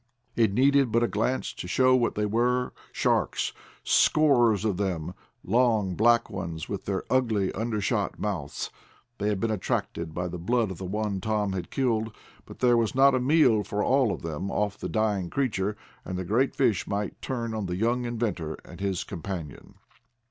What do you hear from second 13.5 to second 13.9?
for